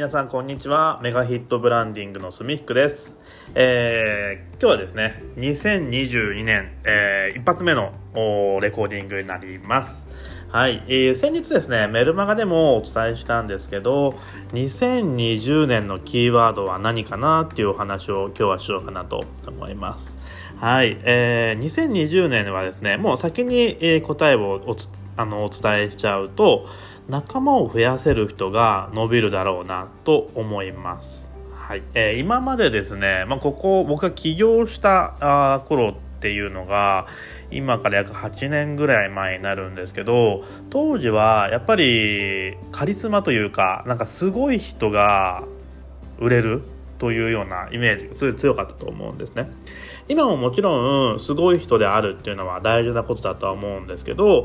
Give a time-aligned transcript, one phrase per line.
[0.00, 0.98] 皆さんこんにちは。
[1.02, 3.14] メガヒットブランディングのすみひくです、
[3.54, 7.92] えー、今日はですね2022年、えー、一発目の
[8.62, 10.06] レコーディングになります。
[10.48, 14.14] はい、えー、先日ですねメルマガでもお伝えしたんですけど
[14.54, 20.16] 2020年のキーワードは何かなっていうお話を今日はしようかなと思います。
[20.56, 24.74] はい、えー、2020年はですねもう先に、え、答えをお
[25.20, 26.66] あのお伝えしちゃうと
[27.08, 31.28] 仲間を増やせる人が伸びるだろうなと思います。
[31.52, 37.06] はいえー、今までですね、まあ、ここ僕が起業した頃っていうのが
[37.50, 45.44] 今から約8年ぐらい前になるんですけど当時はやっぱりカリスマというかなんかすごい人が
[46.18, 46.62] 売れる
[46.98, 49.50] というようなイメージがすごい強かったと思うんですね。
[50.10, 54.44] 今ももちろんすごい人であるっていうのは大事なことだとは思うんですけど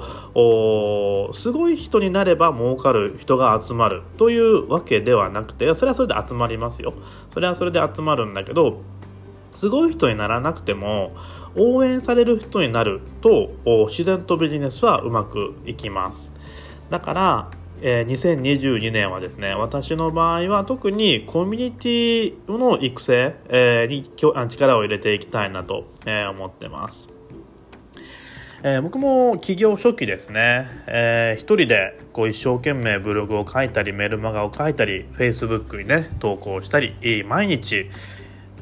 [1.34, 6.94] すごい人になれば儲かる人が集まるというわけではなくてそれはそれで集まりますよ。
[7.32, 8.82] それはそれで集まるんだけど
[9.54, 11.16] すごい人にならなくても
[11.56, 13.50] 応援される人になると
[13.88, 16.32] 自然とビジネスはうまくいきます。
[16.92, 17.50] だから
[17.82, 27.10] えー、2022年はですね私の場合は特にコミュニティの育成、えー、に力を入れていきたいなと、えー、思ってます。
[28.64, 37.92] えー、僕も起業初期ですね、えー、一人でこう一生懸命ブログを書いたりメルマガを書いたりフェイスブックにね投稿したり毎日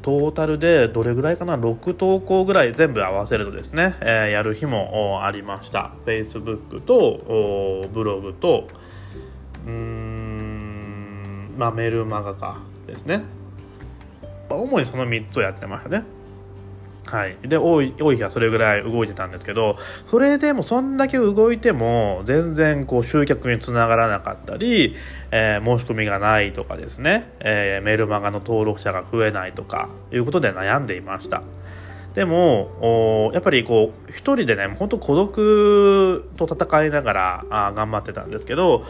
[0.02, 8.68] トータルでどれぐらいかな6投稿ぐらい全部合わせるとですね、えー、やる日もありました Facebook とブログと
[9.66, 11.54] うーん。
[11.56, 12.62] まあメルマガか。
[12.86, 13.22] ですね。
[14.48, 16.04] 主にその3つをやってましたね。
[17.06, 24.96] はい、で多い多い日はそれぐらい動いてたんですけどそれでもそんだけ動いても全然こう集客につながらなかったり、
[25.30, 31.42] えー、申し込みがないとかですね、えー、メルマガの登録者が増えないとかいうことで悩んでいました。
[32.14, 38.84] でもやっぱりこう一人でね本当孤独と戦いながらあ頑張ってたんですけど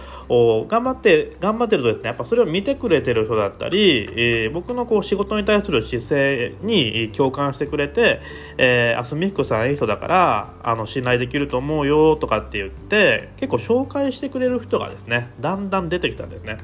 [0.68, 8.20] 頑張って頑張ってるとですねやっぱそれを見てくれてる人だったり、えー、僕のこう仕事に対する姿勢に共感してくれて
[8.58, 16.58] 「え、あすみひこさんいい人だからあの信頼できると思うよ」とかって言って結構紹介してくれる人がですねだんだん出てきたんですね。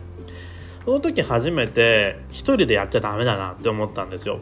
[0.84, 4.40] その時初めて一人でやっちゃダメだなって思ったんですよ。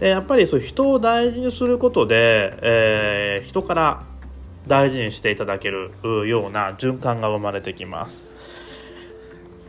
[0.00, 4.02] でやっぱりそう人を大事にすることで、えー、人から
[4.66, 5.92] 大事にしていただける
[6.26, 8.29] ような循環が生まれてきます。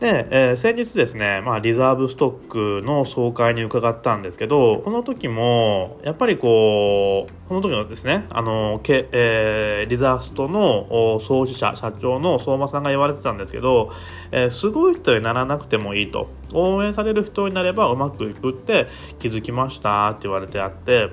[0.02, 13.92] で、えー、先日ですね、まあ、リザーブストックの総会に伺ったんですけど、この時も、やっぱりこう、この時のですね、あの、けえー、リザーストの創始者、社長の相馬さんが言われてたんですけど、
[14.32, 16.28] えー、すごい人にならなくてもいいと。
[16.52, 18.88] 応援される人になればうまくいくって
[19.20, 21.10] 気づきましたって言われてあって、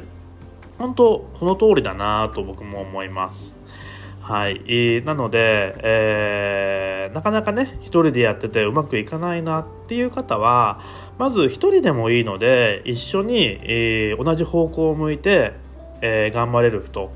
[0.80, 3.56] 本当、その通りだなと僕も思います。
[4.30, 10.80] はい、えー、なので、えー、なかなかね一人でやっててうまくいかないなっていう方は
[11.18, 15.54] まず一人でもいいので一緒に、えー、同じ方向を向いて、
[16.02, 17.12] えー、頑張れる人。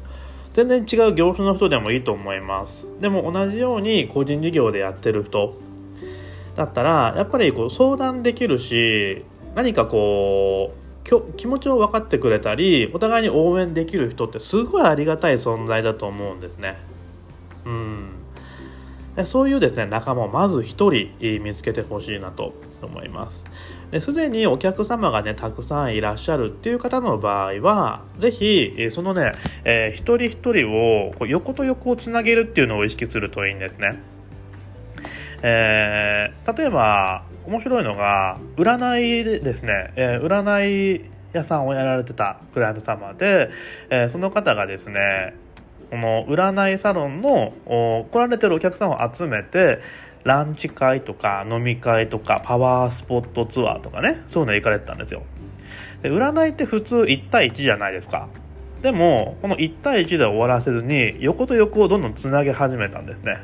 [0.53, 2.87] 全然違う業種の人でもいいと思います。
[2.99, 5.53] でも同じように個人事業でやってる人。
[6.55, 10.73] だったらやっぱりこう相談できるし何かこ
[11.05, 16.91] う気持ちを分かってくれたりお互いに応援できる人ってすごいありがたい存在だと思うんですね。
[17.65, 20.63] うん、そういうですね仲間をまず1
[21.19, 23.43] 人見つけてほしいなと思います。
[24.01, 29.31] すでにお客様がねたくさんいらっしゃるっていう方の場合はぜひそのね、
[29.63, 33.99] えー、一人一人をこう横と横をつなげるっていうのを意識するといいんですね。
[35.43, 43.49] えー、例えば面白いのが占いでですね、えー、占い屋さんをやられてたクライアント様で、
[43.89, 45.35] えー、その方がですね
[45.93, 49.79] この占いサロンの来られてるお客さんを集めて
[50.23, 55.21] ランチ会とか飲み会とかパワースポットツアーとかねそういうの行かれてたんですよ。
[56.01, 58.27] で占いって普通1対1じゃないですか。
[58.81, 63.37] でもこの1対1で終わらせずに横と横をどんどんつなげ始めたんですね。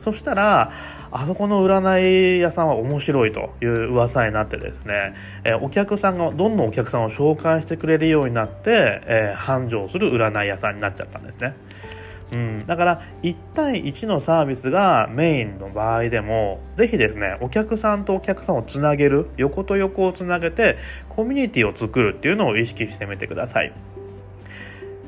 [0.00, 0.70] そしたら
[1.10, 11.54] あそこの占い屋さんは面白いという噂になってですね、え、お客さんがどんどんお客さんを紹介してくれるようになって、え、繁盛する占い屋さんになっちゃったんですね。
[12.32, 20.76] うん、だから1対1のサービスがメインの場合でもぜひですねお客さんとお客さんをつなげる横と横をつなげて
[21.08, 23.72] コミュニティを作るっていうのを意識してみてください。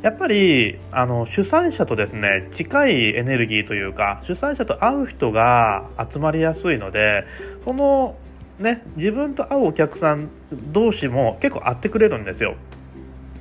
[0.02, 7.26] やっぱりあの主催者とですね近いエネルギーというか主催者と会う人が集まりやすいので
[7.64, 8.16] その
[8.58, 10.30] ね自分と会うお客さん
[10.72, 12.54] 同士も結構会ってくれるんですよ。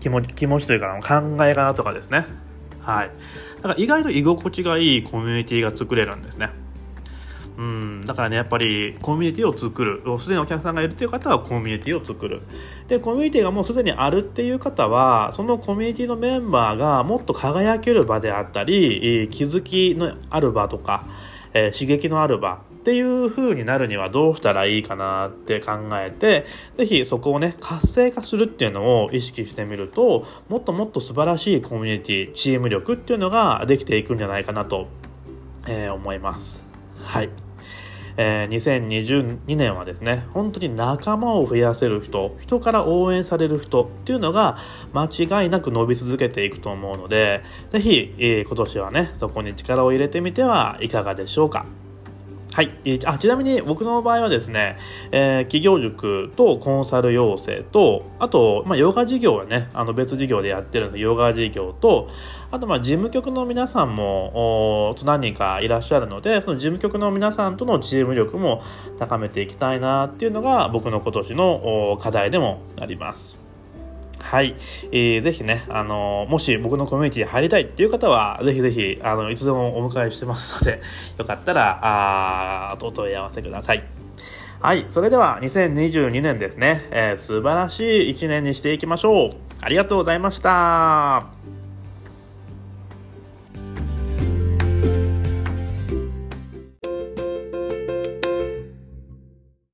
[0.01, 2.25] 気持ち気持ちというか考え方とかですね。
[2.89, 3.11] はい。
[3.57, 6.49] だから意外と居心地がいいコミュニティが作れるんですね。
[7.57, 10.01] うん、だからねやっぱりコミュニティを作る。
[10.17, 12.41] すでにお客さんがいるという方はコミュニティを作る。
[12.87, 21.05] でコミュニティがもうすでにあるっていう方はそのコミュニティのメンバーがもっと輝ける場であったり気づきのある場とか、
[21.53, 26.45] えー、刺激のある場っていう風になるにはどうしたらいいかなって考えて、
[26.77, 34.87] ぜひそこをね、活性化するっていうのを意識してみると、もっともっと素晴らしいコミュニティ、チーム力っていうのができていくんじゃないかなと、
[35.67, 36.63] えー、思います。
[37.01, 37.48] はい。
[38.21, 44.57] えー、2022年はですね、本当に仲間を増やせる人、人から応援される人っていうのが
[44.93, 51.65] 間違いなく伸び続けていくと思うので、是非、えー、今年はね、そこに力を入れてみてはいかがでしょうか。
[52.59, 52.77] はい。
[52.83, 54.77] えー、あちなみに僕の場合はですね、
[55.13, 62.09] えー、企業塾とコンサル養成と、あと、まあ、ヨガ事業はね、あの別事業でやってるので、ヨガ事業と、
[62.51, 68.61] あと、まあ、事務局の皆さんも、何人かいらっしゃるので、その事務局の皆さんとのチーム力も
[68.97, 73.48] 高めていきたいなっていうのが、僕の今年の課題でもあります。
[74.21, 74.55] はい。
[74.91, 80.81] えー、ぜひね、あのー、もし僕のコミュニティに入りたいっていう方は、ぜひぜひ、あの、いつでもお迎えしてますので、
[81.17, 83.83] よかったら、あお問い合わせください。
[84.61, 84.85] はい。
[84.89, 89.29] それでは、2022年ですね、えー、素晴らしい1年にしていきましょう。
[89.61, 91.58] ありがとうございました。